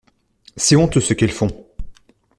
C'est 0.57 0.75
honteux 0.75 0.99
ce 0.99 1.13
qu'elles 1.13 1.29
font. 1.29 1.67